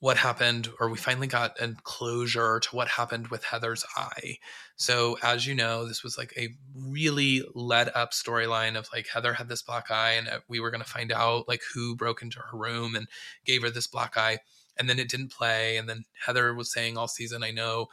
[0.00, 4.38] what happened, or we finally got a closure to what happened with Heather's eye.
[4.76, 9.34] So, as you know, this was like a really led up storyline of like Heather
[9.34, 12.22] had this black eye, and uh, we were going to find out like who broke
[12.22, 13.06] into her room and
[13.44, 14.38] gave her this black eye.
[14.78, 15.76] And then it didn't play.
[15.76, 17.88] And then Heather was saying all season, I know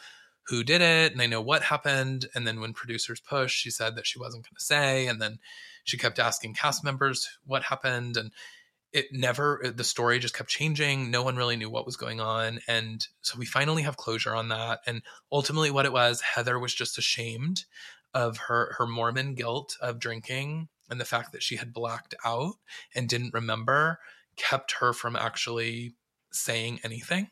[0.47, 2.27] who did it and I know what happened.
[2.33, 5.07] And then when producers pushed, she said that she wasn't going to say.
[5.07, 5.39] And then
[5.83, 8.15] she kept asking cast members what happened.
[8.15, 8.31] And
[8.93, 11.11] it never the story just kept changing.
[11.11, 12.59] No one really knew what was going on.
[12.67, 14.79] And so we finally have closure on that.
[14.87, 17.65] And ultimately what it was heather was just ashamed
[18.13, 22.55] of her her mormon guilt of drinking and the fact that she had blacked out
[22.95, 23.99] and didn't remember
[24.37, 25.95] kept her from actually
[26.31, 27.29] saying anything.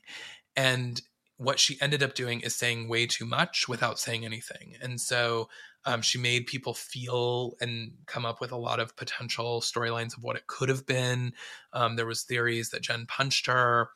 [0.56, 1.02] And
[1.38, 4.76] what she ended up doing is saying way too much without saying anything.
[4.82, 5.50] And so
[5.86, 10.24] um, she made people feel and come up with a lot of potential storylines of
[10.24, 11.34] what it could have been.
[11.74, 13.90] Um, there was theories that Jen punched her,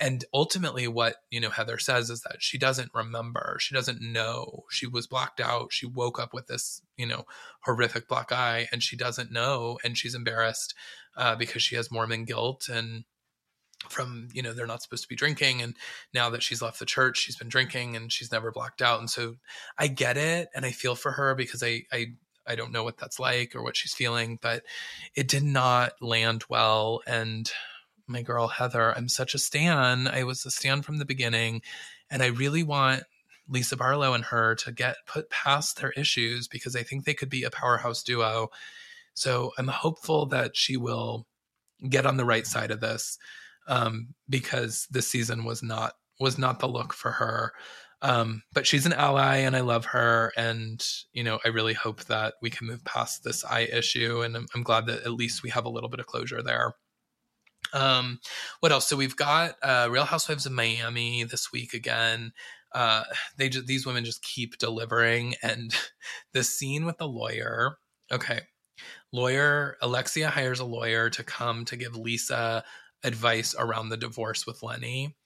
[0.00, 3.56] and ultimately, what you know Heather says is that she doesn't remember.
[3.60, 4.64] She doesn't know.
[4.70, 5.72] She was blacked out.
[5.72, 7.24] She woke up with this you know
[7.64, 10.74] horrific black eye, and she doesn't know, and she's embarrassed
[11.16, 13.04] uh, because she has Mormon guilt and
[13.88, 15.76] from you know they're not supposed to be drinking and
[16.12, 19.10] now that she's left the church she's been drinking and she's never blacked out and
[19.10, 19.36] so
[19.78, 22.06] i get it and i feel for her because i i
[22.46, 24.62] i don't know what that's like or what she's feeling but
[25.14, 27.50] it did not land well and
[28.06, 30.06] my girl heather i'm such a stan.
[30.08, 31.62] I was a stan from the beginning
[32.10, 33.04] and i really want
[33.48, 37.30] lisa barlow and her to get put past their issues because i think they could
[37.30, 38.48] be a powerhouse duo.
[39.14, 41.26] So i'm hopeful that she will
[41.88, 43.18] get on the right side of this
[43.66, 47.52] um, because this season was not was not the look for her.
[48.02, 50.30] Um, but she's an ally and I love her.
[50.36, 54.20] And, you know, I really hope that we can move past this eye issue.
[54.20, 56.74] And I'm, I'm glad that at least we have a little bit of closure there.
[57.72, 58.20] Um,
[58.60, 58.86] what else?
[58.86, 62.32] So we've got uh, Real Housewives of Miami this week again.
[62.74, 63.04] Uh,
[63.38, 65.34] they just, these women just keep delivering.
[65.42, 65.74] And
[66.34, 67.78] the scene with the lawyer,
[68.12, 68.40] okay,
[69.12, 72.64] lawyer, Alexia hires a lawyer to come to give Lisa
[73.04, 75.16] advice around the divorce with Lenny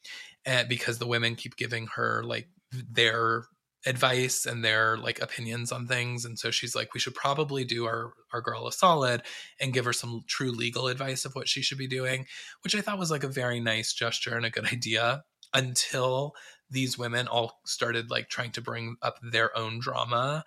[0.44, 3.44] and because the women keep giving her like their
[3.86, 6.24] advice and their like opinions on things.
[6.24, 9.22] And so she's like we should probably do our our girl a solid
[9.60, 12.26] and give her some true legal advice of what she should be doing
[12.62, 15.22] which i thought was like a very nice gesture and a good idea
[15.54, 16.34] until
[16.70, 20.44] these women all started like trying to bring up their own drama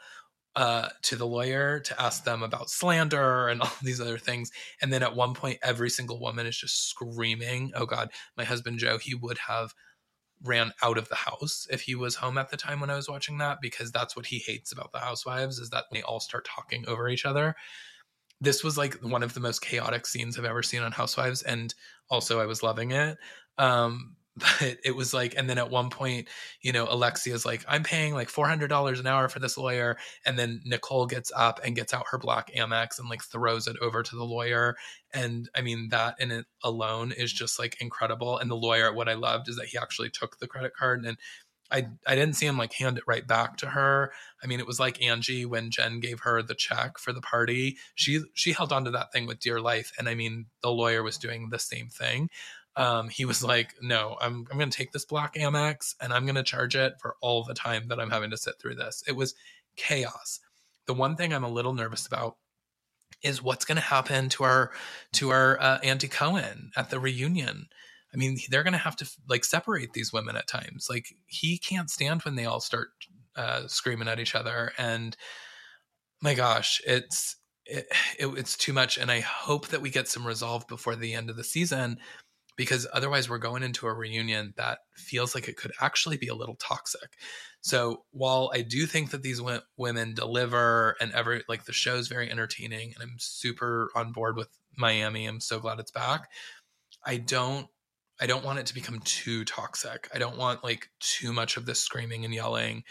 [0.56, 4.52] uh, to the lawyer to ask them about slander and all these other things.
[4.82, 8.80] And then at one point, every single woman is just screaming, Oh God, my husband
[8.80, 9.74] Joe, he would have
[10.44, 13.08] ran out of the house if he was home at the time when I was
[13.08, 16.46] watching that because that's what he hates about the housewives is that they all start
[16.46, 17.56] talking over each other.
[18.40, 21.76] This was like one of the most chaotic scenes I've ever seen on Housewives and
[22.10, 23.20] also I was loving it.
[23.60, 26.28] Um, but it was like and then at one point
[26.62, 30.62] you know alexia's like i'm paying like $400 an hour for this lawyer and then
[30.66, 34.16] nicole gets up and gets out her black amex and like throws it over to
[34.16, 34.76] the lawyer
[35.14, 39.10] and i mean that in it alone is just like incredible and the lawyer what
[39.10, 41.18] i loved is that he actually took the credit card and
[41.74, 44.12] I, I didn't see him like hand it right back to her.
[44.44, 47.78] I mean, it was like Angie when Jen gave her the check for the party.
[47.96, 51.02] She she held on to that thing with dear life, and I mean, the lawyer
[51.02, 52.30] was doing the same thing
[52.76, 56.26] um, he was like, "No, I'm I'm going to take this black Amex and I'm
[56.26, 59.04] going to charge it for all the time that I'm having to sit through this."
[59.08, 59.36] It was
[59.76, 60.40] chaos.
[60.88, 62.38] The one thing I'm a little nervous about
[63.22, 64.72] is what's going to happen to our
[65.14, 67.68] to our uh, Andy Cohen at the reunion.
[68.14, 70.88] I mean, they're going to have to like separate these women at times.
[70.90, 72.90] Like he can't stand when they all start
[73.36, 75.16] uh, screaming at each other, and
[76.22, 77.88] my gosh, it's it,
[78.20, 78.98] it, it's too much.
[78.98, 82.00] And I hope that we get some resolve before the end of the season
[82.62, 86.36] because otherwise we're going into a reunion that feels like it could actually be a
[86.36, 87.18] little toxic.
[87.62, 89.42] So while I do think that these
[89.78, 94.48] women deliver and every like the show's very entertaining and I'm super on board with
[94.78, 96.30] Miami, I'm so glad it's back.
[97.04, 97.66] I don't
[98.20, 100.08] I don't want it to become too toxic.
[100.14, 102.84] I don't want like too much of this screaming and yelling.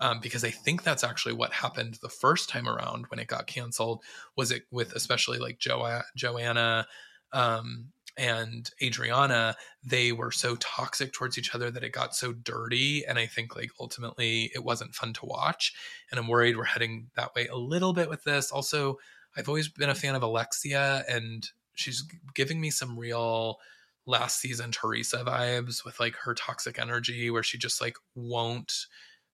[0.00, 3.46] Um, because I think that's actually what happened the first time around when it got
[3.46, 4.02] canceled.
[4.38, 6.86] Was it with especially like jo- Joanna
[7.32, 7.88] um,
[8.18, 13.06] and Adriana, they were so toxic towards each other that it got so dirty.
[13.06, 15.72] And I think like ultimately it wasn't fun to watch.
[16.10, 18.50] And I'm worried we're heading that way a little bit with this.
[18.50, 18.98] Also,
[19.36, 22.04] I've always been a fan of Alexia and she's
[22.34, 23.58] giving me some real
[24.04, 28.86] last season Teresa vibes with like her toxic energy where she just like won't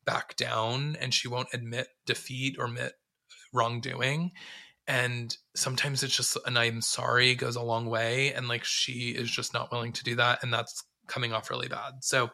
[0.05, 2.93] back down and she won't admit defeat or admit
[3.53, 4.33] wrongdoing
[4.87, 9.31] and sometimes it's just an i'm sorry goes a long way and like she is
[9.31, 12.31] just not willing to do that and that's coming off really bad so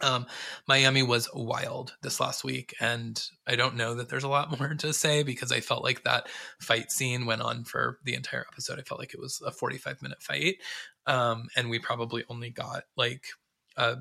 [0.00, 0.26] um,
[0.66, 4.74] Miami was wild this last week, and I don't know that there's a lot more
[4.74, 6.28] to say because I felt like that
[6.60, 8.78] fight scene went on for the entire episode.
[8.78, 10.56] I felt like it was a 45 minute fight,
[11.06, 13.24] um, and we probably only got like
[13.76, 13.96] a,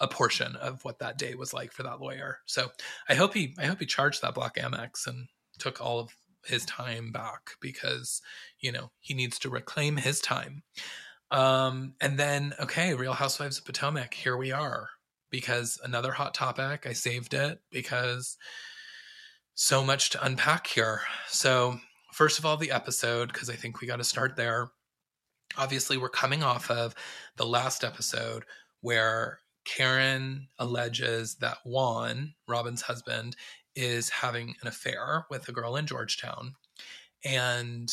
[0.00, 2.38] a portion of what that day was like for that lawyer.
[2.46, 2.70] So
[3.08, 5.28] I hope he, I hope he charged that Black Amex and
[5.58, 6.10] took all of
[6.44, 8.22] his time back because
[8.60, 10.62] you know he needs to reclaim his time.
[11.30, 14.90] Um and then okay real housewives of potomac here we are.
[15.30, 18.36] Because another hot topic i saved it because
[19.54, 21.02] so much to unpack here.
[21.28, 21.78] So
[22.12, 24.70] first of all the episode because i think we got to start there.
[25.56, 26.94] Obviously we're coming off of
[27.36, 28.44] the last episode
[28.80, 33.36] where Karen alleges that Juan, Robin's husband,
[33.80, 36.54] is having an affair with a girl in Georgetown.
[37.24, 37.90] And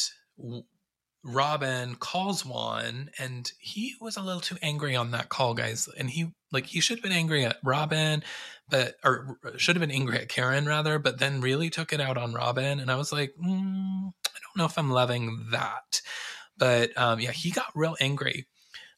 [1.24, 5.88] Robin calls Juan, and he was a little too angry on that call, guys.
[5.98, 8.24] And he like he should have been angry at Robin,
[8.70, 12.18] but or should have been angry at Karen rather, but then really took it out
[12.18, 12.80] on Robin.
[12.80, 16.02] And I was like, mm, I don't know if I'm loving that.
[16.58, 18.48] But um, yeah, he got real angry.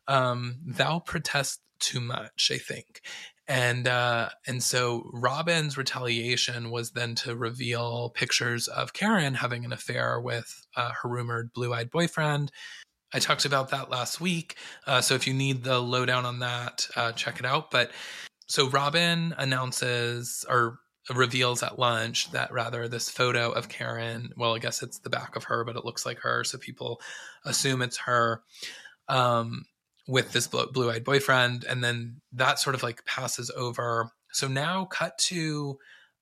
[0.07, 3.01] Um, thou protest too much, I think
[3.49, 9.73] and uh, and so Robin's retaliation was then to reveal pictures of Karen having an
[9.73, 12.51] affair with uh, her rumored blue-eyed boyfriend.
[13.11, 16.87] I talked about that last week, uh, so if you need the lowdown on that,
[16.95, 17.71] uh, check it out.
[17.71, 17.91] But
[18.47, 20.77] so Robin announces or
[21.15, 25.35] reveals at lunch that rather this photo of Karen, well, I guess it's the back
[25.35, 27.01] of her, but it looks like her, so people
[27.45, 28.43] assume it's her.
[29.07, 29.65] Um,
[30.09, 31.63] with this blue eyed boyfriend.
[31.63, 34.11] And then that sort of like passes over.
[34.31, 35.77] So now, cut to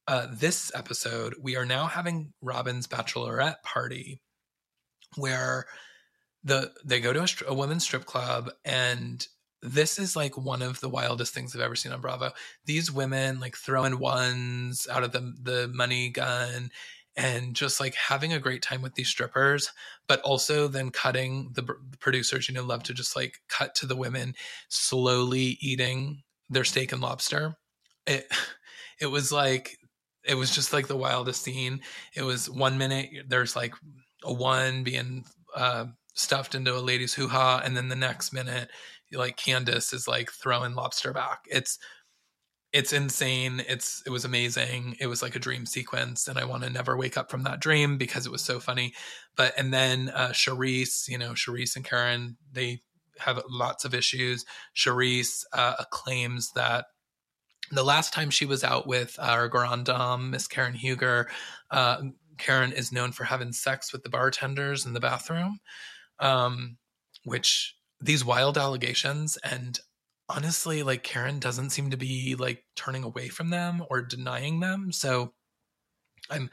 [0.07, 4.21] uh, this episode, we are now having Robin's bachelorette party
[5.15, 5.65] where
[6.43, 9.25] the they go to a, a women's strip club and
[9.61, 12.31] this is like one of the wildest things I've ever seen on Bravo.
[12.65, 16.69] These women like throwing ones out of the the money gun
[17.17, 19.71] and just like having a great time with these strippers
[20.07, 23.85] but also then cutting the, the, producers you know love to just like cut to
[23.85, 24.33] the women
[24.69, 27.55] slowly eating their steak and lobster.
[28.05, 28.27] It
[29.01, 29.77] it was like
[30.23, 31.81] it was just like the wildest scene.
[32.15, 33.73] It was one minute there's like
[34.23, 38.69] a one being uh, stuffed into a lady's hoo-ha and then the next minute
[39.13, 41.45] like candace is like throwing lobster back.
[41.49, 41.79] It's
[42.73, 43.63] it's insane.
[43.67, 44.97] It's it was amazing.
[44.99, 47.61] It was like a dream sequence, and I want to never wake up from that
[47.61, 48.93] dream because it was so funny.
[49.35, 52.81] But and then uh, you know, Charrisse and Karen, they
[53.19, 54.45] have lots of issues.
[54.75, 56.85] Charrisse uh, claims that
[57.71, 61.29] the last time she was out with our grand dame, Miss Karen Huger,
[61.71, 62.01] uh,
[62.37, 65.59] Karen is known for having sex with the bartenders in the bathroom,
[66.19, 66.77] um,
[67.23, 69.79] which these wild allegations and
[70.29, 74.91] honestly like Karen doesn't seem to be like turning away from them or denying them.
[74.91, 75.33] So
[76.29, 76.49] I'm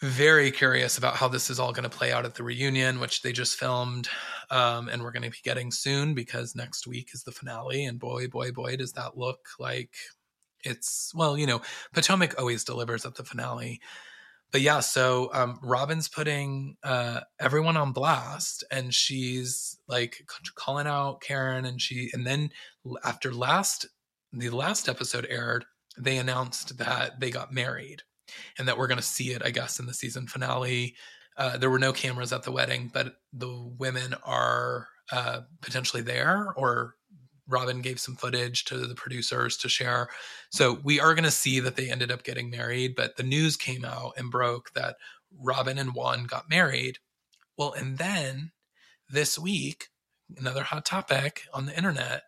[0.00, 3.22] very curious about how this is all going to play out at the reunion, which
[3.22, 4.08] they just filmed,
[4.50, 7.84] um, and we're going to be getting soon because next week is the finale.
[7.84, 9.96] And boy, boy, boy, does that look like
[10.64, 11.62] it's well, you know,
[11.92, 13.80] Potomac always delivers at the finale
[14.50, 21.20] but yeah, so um, Robin's putting uh, everyone on blast, and she's like calling out
[21.20, 22.50] Karen, and she, and then
[23.04, 23.86] after last
[24.32, 25.64] the last episode aired,
[25.98, 28.02] they announced that they got married,
[28.58, 30.96] and that we're going to see it, I guess, in the season finale.
[31.36, 36.52] Uh, there were no cameras at the wedding, but the women are uh, potentially there,
[36.56, 36.94] or
[37.48, 40.08] Robin gave some footage to the producers to share.
[40.50, 43.56] So we are going to see that they ended up getting married, but the news
[43.56, 44.96] came out and broke that
[45.32, 46.98] Robin and Juan got married.
[47.56, 48.52] Well, and then
[49.08, 49.88] this week,
[50.36, 52.22] another hot topic on the internet,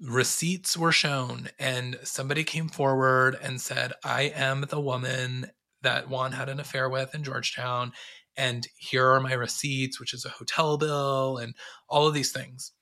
[0.00, 5.50] receipts were shown and somebody came forward and said, I am the woman
[5.82, 7.92] that Juan had an affair with in Georgetown.
[8.36, 11.54] And here are my receipts, which is a hotel bill and
[11.88, 12.72] all of these things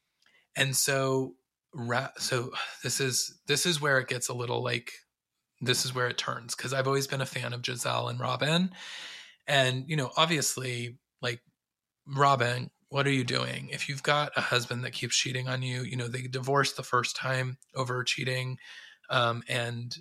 [0.56, 1.34] and so
[2.18, 2.50] so
[2.82, 4.92] this is this is where it gets a little like
[5.60, 8.70] this is where it turns because I've always been a fan of Gizelle and Robin,
[9.46, 11.40] and you know obviously like
[12.06, 13.68] Robin, what are you doing?
[13.70, 16.82] If you've got a husband that keeps cheating on you, you know they divorced the
[16.82, 18.58] first time over cheating
[19.08, 19.96] um, and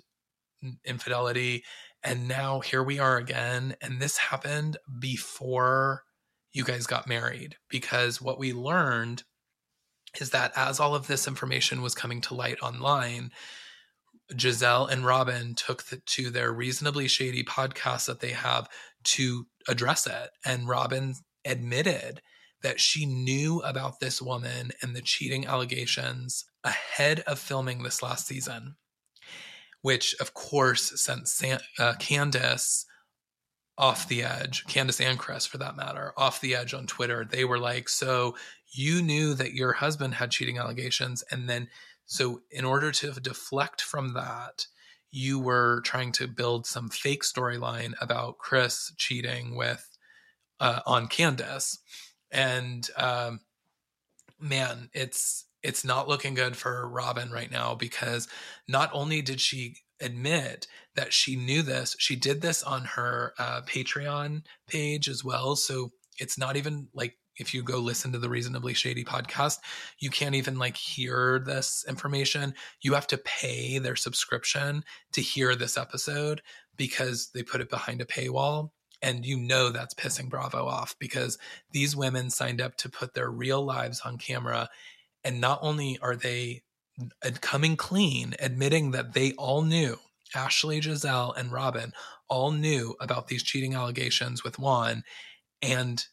[0.84, 1.64] infidelity,
[2.02, 6.02] and now here we are again, and this happened before
[6.52, 9.22] you guys got married because what we learned
[10.20, 13.30] is that as all of this information was coming to light online,
[14.32, 18.68] Gizelle and Robin took the, to their reasonably shady podcast that they have
[19.04, 20.30] to address it.
[20.44, 21.14] And Robin
[21.44, 22.20] admitted
[22.62, 28.26] that she knew about this woman and the cheating allegations ahead of filming this last
[28.26, 28.76] season,
[29.82, 32.86] which of course sent San- uh, Candace
[33.78, 37.24] off the edge, Candace and Chris for that matter, off the edge on Twitter.
[37.24, 38.36] They were like, So
[38.72, 41.22] you knew that your husband had cheating allegations.
[41.30, 41.68] And then,
[42.06, 44.66] so in order to deflect from that,
[45.10, 49.96] you were trying to build some fake storyline about Chris cheating with
[50.60, 51.78] uh, on Candace.
[52.30, 53.40] And um,
[54.40, 58.28] man, it's it's not looking good for Robin right now because
[58.68, 61.96] not only did she admit that she knew this.
[61.98, 65.56] She did this on her uh, Patreon page as well.
[65.56, 69.58] So it's not even like if you go listen to the Reasonably Shady podcast,
[69.98, 72.54] you can't even like hear this information.
[72.80, 76.42] You have to pay their subscription to hear this episode
[76.76, 78.70] because they put it behind a paywall.
[79.02, 81.36] And you know that's pissing Bravo off because
[81.72, 84.70] these women signed up to put their real lives on camera.
[85.22, 86.62] And not only are they
[87.40, 89.98] coming clean, admitting that they all knew,
[90.34, 91.92] Ashley, Gizelle, and Robin
[92.28, 95.04] all knew about these cheating allegations with Juan.
[95.62, 96.04] And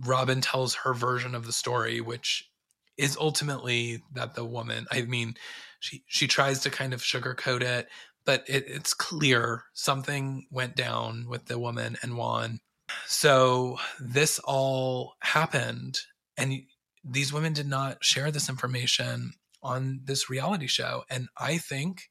[0.00, 2.50] Robin tells her version of the story, which
[2.96, 5.34] is ultimately that the woman, I mean,
[5.80, 7.88] she, she tries to kind of sugarcoat it,
[8.26, 12.60] but it, it's clear something went down with the woman and Juan.
[13.06, 15.98] So this all happened,
[16.36, 16.62] and
[17.04, 19.32] these women did not share this information
[19.62, 21.04] on this reality show.
[21.10, 22.02] And I think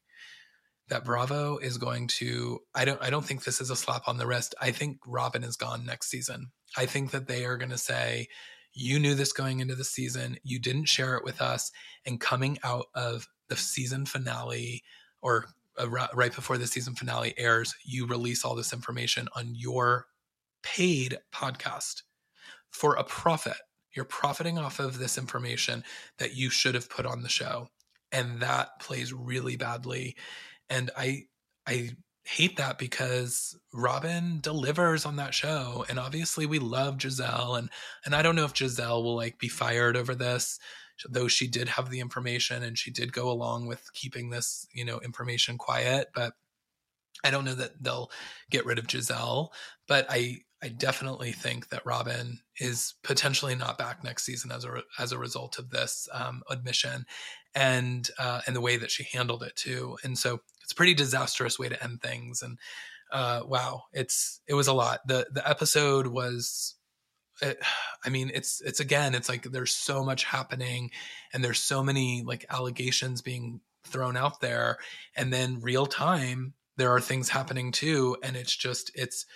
[0.88, 4.16] that Bravo is going to I don't I don't think this is a slap on
[4.16, 4.54] the wrist.
[4.60, 6.50] I think Robin is gone next season.
[6.76, 8.28] I think that they are going to say
[8.74, 11.70] you knew this going into the season, you didn't share it with us
[12.06, 14.82] and coming out of the season finale
[15.20, 15.46] or
[15.80, 20.06] uh, right before the season finale airs, you release all this information on your
[20.62, 22.02] paid podcast
[22.70, 23.56] for a profit.
[23.94, 25.84] You're profiting off of this information
[26.18, 27.68] that you should have put on the show.
[28.12, 30.16] And that plays really badly.
[30.70, 31.24] And I
[31.66, 31.90] I
[32.24, 35.84] hate that because Robin delivers on that show.
[35.88, 37.58] And obviously we love Gizelle.
[37.58, 37.70] and
[38.04, 40.58] and I don't know if Gizelle will like be fired over this
[41.08, 44.84] though she did have the information and she did go along with keeping this, you
[44.84, 46.32] know, information quiet, but
[47.24, 48.10] I don't know that they'll
[48.50, 49.48] get rid of Gizelle,
[49.86, 54.82] but I I definitely think that Robin is potentially not back next season as a
[54.98, 57.06] as a result of this um, admission,
[57.54, 59.98] and uh, and the way that she handled it too.
[60.02, 62.42] And so it's a pretty disastrous way to end things.
[62.42, 62.58] And
[63.12, 65.06] uh, wow, it's it was a lot.
[65.06, 66.74] the The episode was.
[67.40, 67.58] It,
[68.04, 70.90] I mean, it's it's again, it's like there's so much happening,
[71.32, 74.78] and there's so many like allegations being thrown out there,
[75.16, 79.26] and then real time there are things happening too, and it's just it's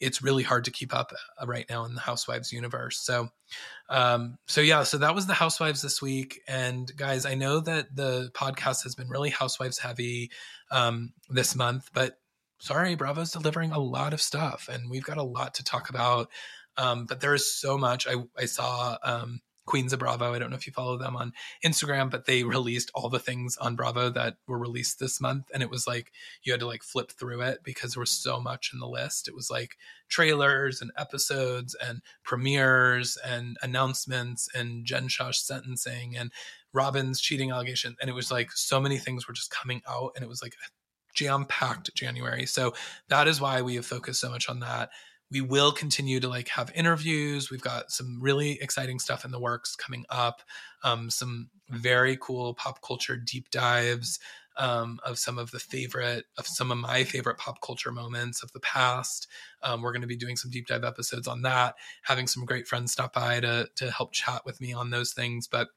[0.00, 2.98] it's really hard to keep up uh, right now in the housewives universe.
[2.98, 3.28] So
[3.88, 6.40] um so yeah so that was the housewives this week.
[6.48, 10.30] And guys i know that the podcast has been really housewives heavy
[10.70, 12.18] um this month but
[12.60, 16.28] sorry bravo's delivering a lot of stuff and we've got a lot to talk about.
[16.76, 18.06] Um but there is so much.
[18.06, 19.40] I i saw um
[19.70, 20.34] Queens of Bravo.
[20.34, 21.32] I don't know if you follow them on
[21.64, 25.48] Instagram, but they released all the things on Bravo that were released this month.
[25.54, 26.10] And it was like
[26.42, 29.28] you had to like flip through it because there was so much in the list.
[29.28, 29.76] It was like
[30.08, 36.32] trailers and episodes and premieres and announcements and Jen Shah's sentencing and
[36.72, 37.94] Robin's cheating allegation.
[38.00, 40.56] And it was like so many things were just coming out and it was like
[41.14, 42.44] jam packed January.
[42.44, 42.74] So
[43.06, 44.90] that is why we have focused so much on that
[45.30, 47.50] we will continue to like have interviews.
[47.50, 50.42] We've got some really exciting stuff in the works coming up
[50.82, 54.18] um, some very cool pop culture deep dives
[54.56, 58.52] um, of some of the favorite of some of my favorite pop culture moments of
[58.52, 59.26] the past.
[59.62, 62.66] Um, we're going to be doing some deep dive episodes on that having some great
[62.66, 65.46] friends stop by to to help chat with me on those things.
[65.46, 65.68] But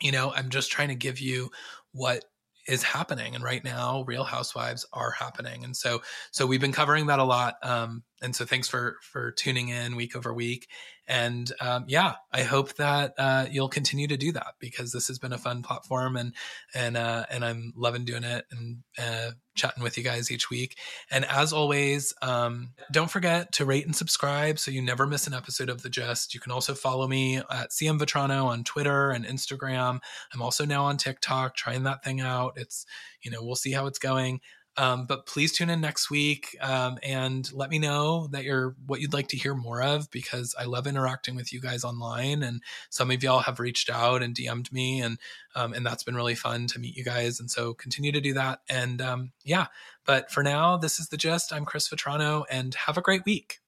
[0.00, 1.50] you know i'm just trying to give you
[1.92, 2.24] what
[2.66, 5.64] is happening and right now real housewives are happening.
[5.64, 9.32] And so so we've been covering that a lot um and so thanks for for
[9.32, 10.68] tuning in week over week.
[11.08, 15.18] And um, yeah i hope that uh, you'll continue to do that because this has
[15.18, 16.32] been a fun platform and
[16.72, 20.78] and uh, and i'm loving doing it and uh, chatting with you guys each week.
[21.10, 25.34] And as always um, don't forget to rate and subscribe so you never miss an
[25.34, 26.32] episode of the gist.
[26.34, 30.00] You can also follow me at cm vetrano on twitter and instagram.
[30.32, 32.54] I'm also now on tiktok trying that thing out.
[32.56, 32.86] It's
[33.22, 34.40] you know we'll see how it's going
[34.76, 39.00] um, but please tune in next week um, and let me know that you're what
[39.00, 42.42] you'd like to hear more of because I love interacting with you guys online.
[42.42, 45.18] And some of y'all have reached out and DM'd me, and
[45.54, 47.40] um, and that's been really fun to meet you guys.
[47.40, 48.60] And so continue to do that.
[48.68, 49.66] And um, yeah,
[50.06, 51.52] but for now, this is the gist.
[51.52, 53.60] I'm Chris Vetrano, and have a great week.